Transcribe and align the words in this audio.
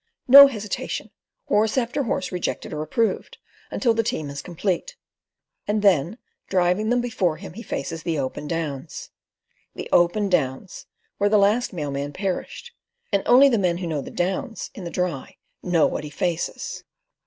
No 0.27 0.47
hesitation: 0.47 1.11
horse 1.45 1.77
after 1.77 2.01
horse 2.05 2.31
rejected 2.31 2.73
or 2.73 2.81
approved, 2.81 3.37
until 3.69 3.93
the 3.93 4.01
team 4.01 4.31
is 4.31 4.41
complete; 4.41 4.95
and 5.67 5.83
then 5.83 6.17
driving 6.47 6.89
them 6.89 7.01
before 7.01 7.37
him 7.37 7.53
he 7.53 7.61
faces 7.61 8.01
the 8.01 8.17
Open 8.17 8.47
Downs—the 8.47 9.89
Open 9.91 10.27
Downs, 10.27 10.87
where 11.19 11.29
the 11.29 11.37
last 11.37 11.71
mail 11.71 11.91
man 11.91 12.13
perished; 12.13 12.71
and 13.13 13.21
only 13.27 13.47
the 13.47 13.59
men 13.59 13.77
who 13.77 13.85
know 13.85 14.01
the 14.01 14.09
Downs 14.09 14.71
in 14.73 14.85
the 14.85 14.89
Dry 14.89 15.37
know 15.61 15.85
what 15.85 16.03
he 16.03 16.09
faces. 16.09 16.83